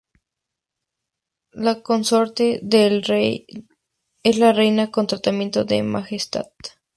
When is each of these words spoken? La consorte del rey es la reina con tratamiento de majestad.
La 1.51 1.83
consorte 1.83 2.59
del 2.63 3.03
rey 3.03 3.45
es 4.23 4.39
la 4.39 4.51
reina 4.51 4.89
con 4.89 5.05
tratamiento 5.05 5.63
de 5.63 5.83
majestad. 5.83 6.47